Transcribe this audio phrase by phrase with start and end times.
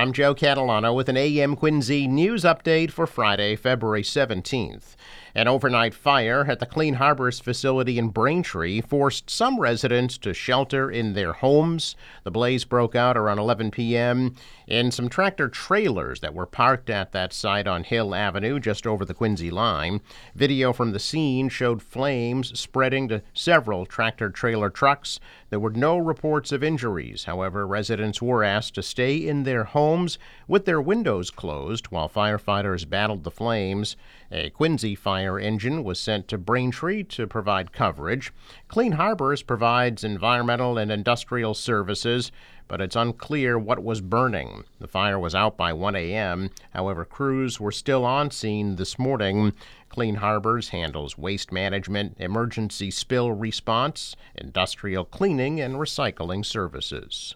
[0.00, 4.96] I'm Joe Catalano with an AM Quincy news update for Friday, February 17th.
[5.34, 10.90] An overnight fire at the Clean Harbors facility in Braintree forced some residents to shelter
[10.90, 11.94] in their homes.
[12.24, 14.34] The blaze broke out around 11 p.m.
[14.66, 19.04] in some tractor trailers that were parked at that site on Hill Avenue just over
[19.04, 20.00] the Quincy line.
[20.34, 25.20] Video from the scene showed flames spreading to several tractor trailer trucks.
[25.50, 27.24] There were no reports of injuries.
[27.24, 30.18] However, residents were asked to stay in their homes
[30.48, 33.96] with their windows closed while firefighters battled the flames.
[34.32, 38.32] A Quincy fire engine was sent to Braintree to provide coverage.
[38.68, 42.30] Clean Harbors provides environmental and industrial services,
[42.68, 44.62] but it's unclear what was burning.
[44.78, 46.50] The fire was out by 1 a.m.
[46.72, 49.52] However, crews were still on scene this morning.
[49.88, 57.34] Clean Harbors handles waste management, emergency spill response, industrial cleaning, and recycling services.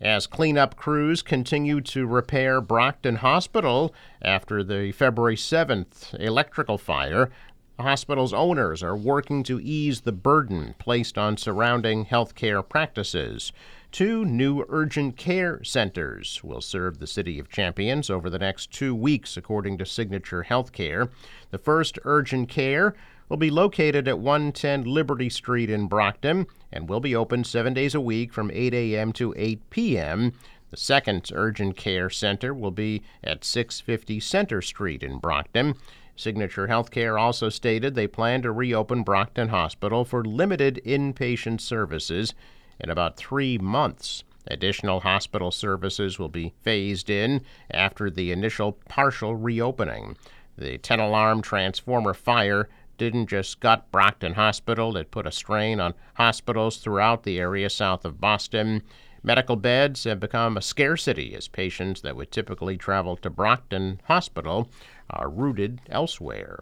[0.00, 7.28] As cleanup crews continue to repair Brockton Hospital after the February 7th electrical fire,
[7.76, 13.52] the hospital's owners are working to ease the burden placed on surrounding healthcare practices.
[13.92, 18.94] Two new urgent care centers will serve the City of Champions over the next two
[18.94, 21.10] weeks, according to Signature Healthcare.
[21.50, 22.94] The first urgent care
[23.30, 27.94] will be located at 110 Liberty Street in Brockton and will be open seven days
[27.94, 29.12] a week from 8 a.m.
[29.14, 30.32] to 8 p.m.
[30.70, 35.76] The second urgent care center will be at 650 Center Street in Brockton.
[36.16, 42.34] Signature Healthcare also stated they plan to reopen Brockton Hospital for limited inpatient services
[42.80, 44.24] in about three months.
[44.48, 50.16] Additional hospital services will be phased in after the initial partial reopening.
[50.58, 52.68] The 10 alarm transformer fire
[53.00, 58.04] didn't just gut Brockton Hospital, it put a strain on hospitals throughout the area south
[58.04, 58.82] of Boston.
[59.22, 64.68] Medical beds have become a scarcity as patients that would typically travel to Brockton Hospital
[65.08, 66.60] are routed elsewhere.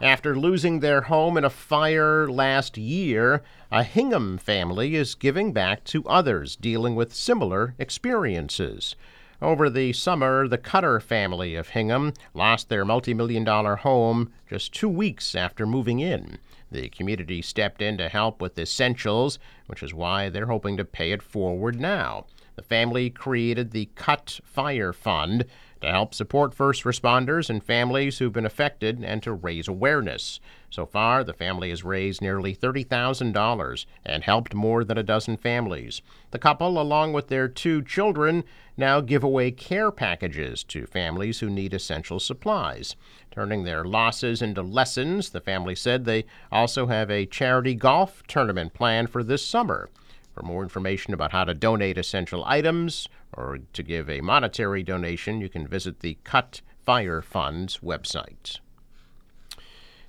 [0.00, 5.84] After losing their home in a fire last year, a Hingham family is giving back
[5.84, 8.96] to others dealing with similar experiences.
[9.42, 14.88] Over the summer, the Cutter family of Hingham lost their multi-million dollar home just two
[14.88, 16.38] weeks after moving in.
[16.70, 21.12] The community stepped in to help with essentials, which is why they're hoping to pay
[21.12, 22.24] it forward now.
[22.54, 25.44] The family created the Cut Fire Fund
[25.80, 30.40] to help support first responders and families who've been affected and to raise awareness.
[30.70, 36.02] So far, the family has raised nearly $30,000 and helped more than a dozen families.
[36.32, 38.44] The couple, along with their two children,
[38.76, 42.96] now give away care packages to families who need essential supplies.
[43.30, 48.74] Turning their losses into lessons, the family said they also have a charity golf tournament
[48.74, 49.88] planned for this summer.
[50.36, 55.40] For more information about how to donate essential items or to give a monetary donation,
[55.40, 58.58] you can visit the Cut Fire Fund's website.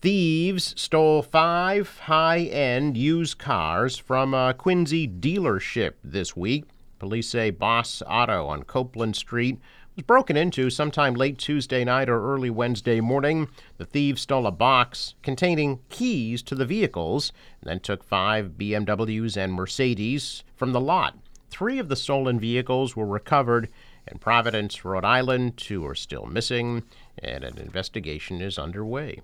[0.00, 6.64] Thieves stole five high end used cars from a Quincy dealership this week.
[6.98, 9.60] Police say Boss Auto on Copeland Street
[9.98, 13.48] was broken into sometime late Tuesday night or early Wednesday morning.
[13.78, 19.36] The thieves stole a box containing keys to the vehicles and then took five BMWs
[19.36, 21.18] and Mercedes from the lot.
[21.50, 23.70] Three of the stolen vehicles were recovered
[24.06, 25.56] in Providence, Rhode Island.
[25.56, 26.84] Two are still missing,
[27.18, 29.20] and an investigation is underway.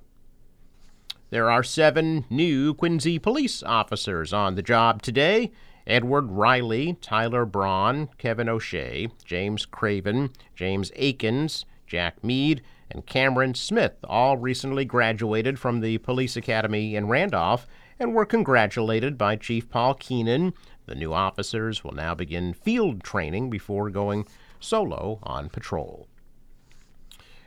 [1.31, 5.53] There are seven new Quincy police officers on the job today.
[5.87, 13.95] Edward Riley, Tyler Braun, Kevin O'Shea, James Craven, James Akins, Jack Mead, and Cameron Smith
[14.05, 17.67] all recently graduated from the Police Academy in Randolph
[17.99, 20.55] and were congratulated by Chief Paul Keenan.
[20.87, 24.27] The new officers will now begin field training before going
[24.61, 26.09] solo on patrol.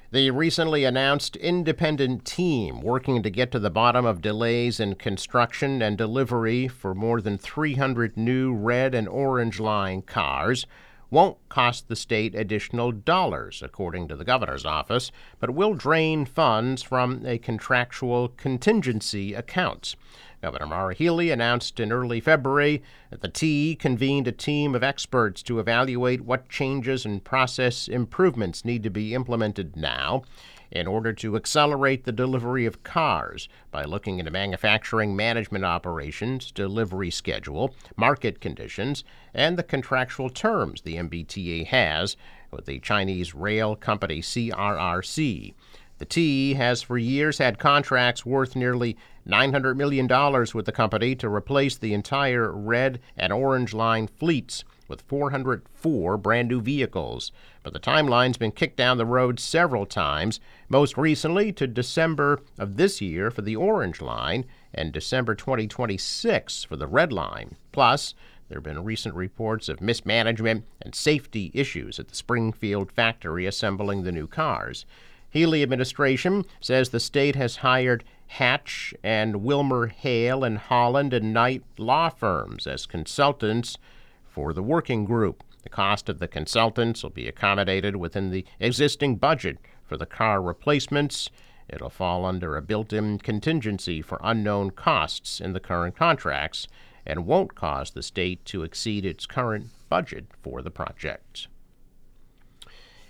[0.09, 5.81] The recently announced independent team working to get to the bottom of delays in construction
[5.81, 10.65] and delivery for more than 300 new red and orange line cars
[11.09, 15.11] won't cost the state additional dollars, according to the governor's office,
[15.41, 19.97] but will drain funds from a contractual contingency account.
[20.41, 25.41] Governor Maura Healey announced in early February that the T convened a team of experts
[25.43, 30.21] to evaluate what changes and process improvements need to be implemented now
[30.69, 37.09] in order to accelerate the delivery of cars by looking into manufacturing management operations, delivery
[37.09, 39.03] schedule, market conditions,
[39.33, 42.15] and the contractual terms the MBTA has
[42.51, 45.53] with the Chinese rail company CRRC.
[45.99, 48.97] The T has for years had contracts worth nearly
[49.27, 50.07] $900 million
[50.53, 56.49] with the company to replace the entire red and orange line fleets with 404 brand
[56.49, 57.31] new vehicles.
[57.63, 60.39] But the timeline's been kicked down the road several times,
[60.69, 66.75] most recently to December of this year for the Orange Line and December 2026 for
[66.75, 67.55] the Red Line.
[67.71, 68.13] Plus,
[68.47, 74.03] there have been recent reports of mismanagement and safety issues at the Springfield factory assembling
[74.03, 74.85] the new cars.
[75.29, 81.63] Healey administration says the state has hired Hatch and Wilmer Hale and Holland and Knight
[81.77, 83.77] law firms as consultants
[84.25, 85.43] for the working group.
[85.63, 90.41] The cost of the consultants will be accommodated within the existing budget for the car
[90.41, 91.29] replacements.
[91.67, 96.67] It'll fall under a built in contingency for unknown costs in the current contracts
[97.05, 101.47] and won't cause the state to exceed its current budget for the project.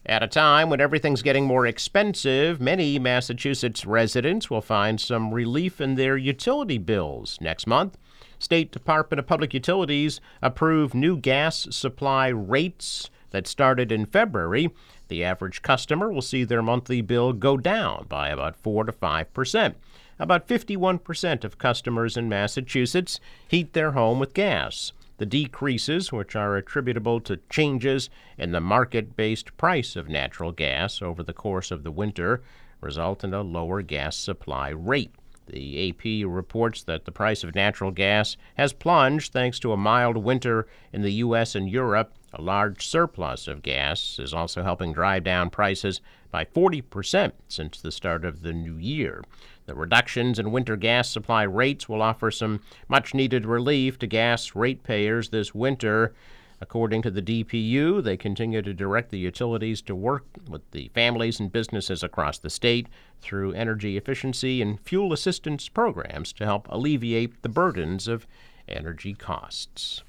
[0.05, 5.81] At a time when everything's getting more expensive, many Massachusetts residents will find some relief
[5.81, 7.97] in their utility bills next month.
[8.39, 14.69] State Department of Public Utilities approved new gas supply rates that started in February.
[15.07, 19.33] The average customer will see their monthly bill go down by about 4 to 5
[19.33, 19.77] percent.
[20.19, 24.91] About 51% of customers in Massachusetts heat their home with gas.
[25.17, 31.01] The decreases, which are attributable to changes in the market based price of natural gas
[31.01, 32.43] over the course of the winter,
[32.81, 35.11] result in a lower gas supply rate.
[35.47, 40.17] The AP reports that the price of natural gas has plunged thanks to a mild
[40.17, 41.55] winter in the U.S.
[41.55, 42.13] and Europe.
[42.33, 47.91] A large surplus of gas is also helping drive down prices by 40% since the
[47.91, 49.23] start of the new year.
[49.67, 54.55] The reductions in winter gas supply rates will offer some much needed relief to gas
[54.55, 56.13] ratepayers this winter.
[56.61, 61.39] According to the DPU, they continue to direct the utilities to work with the families
[61.39, 62.87] and businesses across the state
[63.21, 68.25] through energy efficiency and fuel assistance programs to help alleviate the burdens of
[68.69, 70.01] energy costs.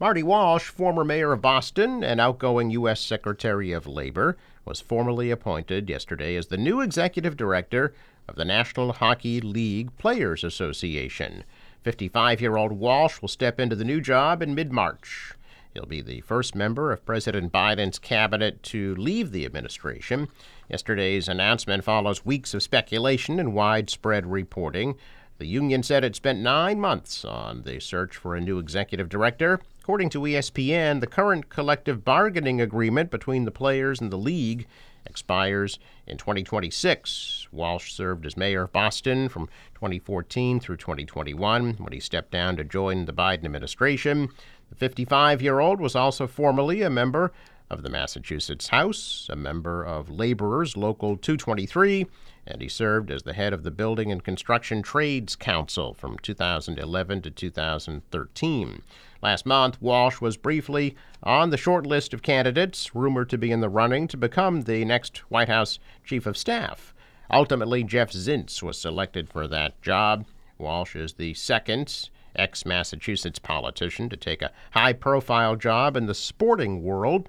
[0.00, 3.00] Marty Walsh, former mayor of Boston and outgoing U.S.
[3.00, 7.92] Secretary of Labor, was formally appointed yesterday as the new executive director
[8.28, 11.42] of the National Hockey League Players Association.
[11.82, 15.32] 55 year old Walsh will step into the new job in mid March.
[15.74, 20.28] He'll be the first member of President Biden's cabinet to leave the administration.
[20.70, 24.94] Yesterday's announcement follows weeks of speculation and widespread reporting.
[25.38, 29.60] The union said it spent nine months on the search for a new executive director.
[29.80, 34.66] According to ESPN, the current collective bargaining agreement between the players and the league
[35.06, 37.46] expires in 2026.
[37.52, 42.64] Walsh served as mayor of Boston from 2014 through 2021 when he stepped down to
[42.64, 44.30] join the Biden administration.
[44.70, 47.32] The 55 year old was also formerly a member
[47.70, 52.06] of the Massachusetts House, a member of Laborers Local 223,
[52.46, 57.22] and he served as the head of the Building and Construction Trades Council from 2011
[57.22, 58.82] to 2013.
[59.20, 63.60] Last month, Walsh was briefly on the short list of candidates rumored to be in
[63.60, 66.94] the running to become the next White House Chief of Staff.
[67.30, 70.24] Ultimately, Jeff Zients was selected for that job.
[70.56, 76.14] Walsh is the second ex Massachusetts politician to take a high profile job in the
[76.14, 77.28] sporting world.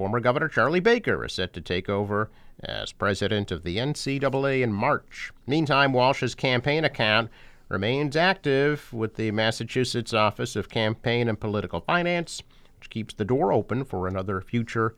[0.00, 2.30] Former Governor Charlie Baker is set to take over
[2.64, 5.30] as president of the NCAA in March.
[5.46, 7.28] Meantime, Walsh's campaign account
[7.68, 12.42] remains active with the Massachusetts Office of Campaign and Political Finance,
[12.78, 14.94] which keeps the door open for another future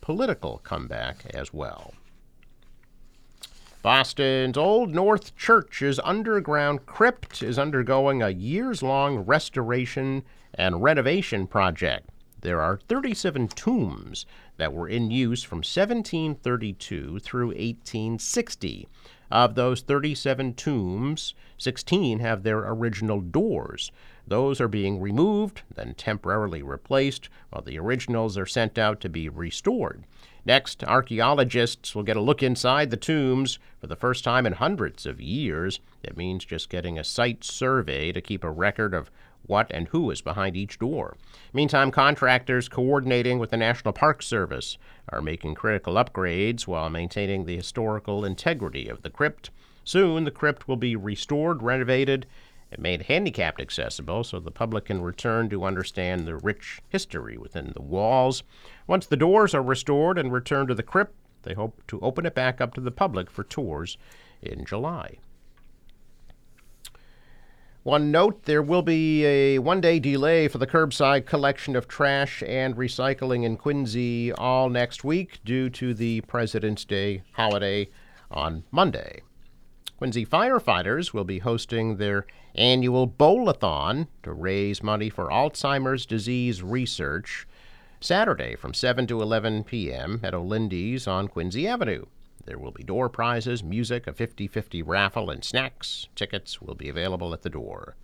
[0.00, 1.94] political comeback as well.
[3.82, 12.10] Boston's Old North Church's underground crypt is undergoing a years long restoration and renovation project.
[12.42, 14.24] There are 37 tombs
[14.56, 18.88] that were in use from 1732 through 1860.
[19.30, 23.92] Of those 37 tombs, 16 have their original doors.
[24.26, 29.28] Those are being removed, then temporarily replaced, while the originals are sent out to be
[29.28, 30.04] restored.
[30.44, 35.04] Next, archaeologists will get a look inside the tombs for the first time in hundreds
[35.04, 35.80] of years.
[36.02, 39.10] It means just getting a site survey to keep a record of
[39.50, 41.16] what and who is behind each door.
[41.52, 44.78] Meantime, contractors coordinating with the National Park Service
[45.10, 49.50] are making critical upgrades while maintaining the historical integrity of the crypt.
[49.84, 52.26] Soon, the crypt will be restored, renovated,
[52.70, 57.72] and made handicapped accessible so the public can return to understand the rich history within
[57.74, 58.44] the walls.
[58.86, 62.34] Once the doors are restored and returned to the crypt, they hope to open it
[62.34, 63.98] back up to the public for tours
[64.40, 65.18] in July.
[67.90, 72.40] One note there will be a one day delay for the curbside collection of trash
[72.46, 77.88] and recycling in Quincy all next week due to the President's Day holiday
[78.30, 79.22] on Monday.
[79.98, 87.44] Quincy firefighters will be hosting their annual Bowlathon to raise money for Alzheimer's disease research
[88.00, 90.20] Saturday from 7 to 11 p.m.
[90.22, 92.04] at Olindy's on Quincy Avenue.
[92.50, 96.08] There will be door prizes, music, a 50 50 raffle, and snacks.
[96.16, 97.94] Tickets will be available at the door.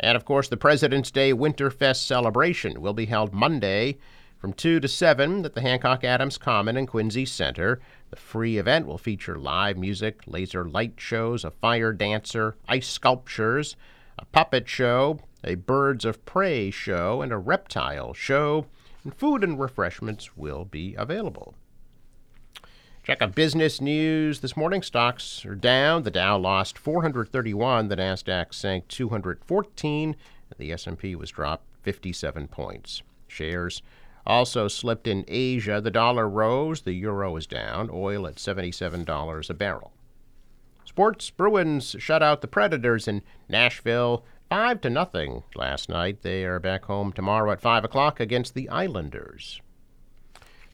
[0.00, 3.98] And of course, the President's Day Winterfest celebration will be held Monday
[4.36, 7.78] from 2 to 7 at the Hancock Adams Common and Quincy Center.
[8.10, 13.76] The free event will feature live music, laser light shows, a fire dancer, ice sculptures,
[14.18, 18.66] a puppet show, a birds of prey show, and a reptile show.
[19.04, 21.54] And food and refreshments will be available.
[23.08, 24.82] Check out business news this morning.
[24.82, 26.02] Stocks are down.
[26.02, 27.88] The Dow lost 431.
[27.88, 30.14] The Nasdaq sank 214.
[30.58, 33.02] The S&P was dropped 57 points.
[33.26, 33.80] Shares
[34.26, 35.80] also slipped in Asia.
[35.80, 39.92] The dollar rose, the euro is down, oil at $77 a barrel.
[40.84, 46.20] Sports Bruins shut out the Predators in Nashville 5 to nothing last night.
[46.20, 49.62] They are back home tomorrow at 5 o'clock against the Islanders.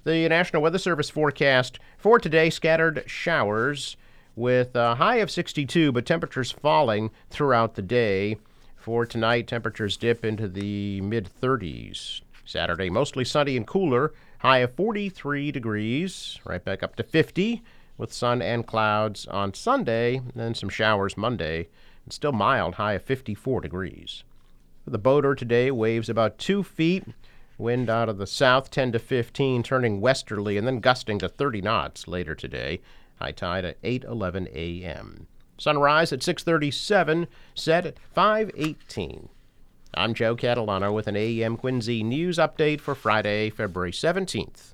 [0.05, 3.97] The National Weather Service forecast for today scattered showers
[4.37, 8.37] with a high of 62, but temperatures falling throughout the day.
[8.77, 12.21] For tonight, temperatures dip into the mid 30s.
[12.45, 17.63] Saturday, mostly sunny and cooler, high of 43 degrees, right back up to 50
[17.97, 21.69] with sun and clouds on Sunday, and then some showers Monday,
[22.05, 24.23] and still mild, high of 54 degrees.
[24.87, 27.05] The boater today, waves about 2 feet,
[27.59, 31.63] wind out of the south 10 to 15, turning westerly and then gusting to 30
[31.63, 32.81] knots later today,
[33.21, 35.27] high tide at 8:11 a.m.
[35.57, 39.29] Sunrise at 6:37, set at 5:18.
[39.95, 44.74] I'm Joe Catalano with an AM Quincy news update for Friday, February 17th.